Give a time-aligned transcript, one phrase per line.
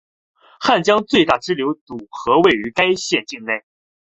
[0.59, 3.63] 汉江最大支流堵河位于该县境内。